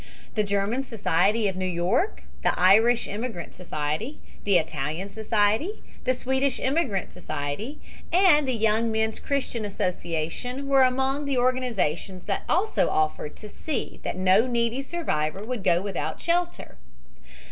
[0.33, 6.59] The German Society of New York, the Irish Immigrant Society, the Italian Society, the Swedish
[6.59, 7.79] Immigrant Society
[8.11, 13.99] and the Young Men's Christian Association were among the organizations that also offered to see
[14.01, 16.77] that no needy survivor would go without shelter.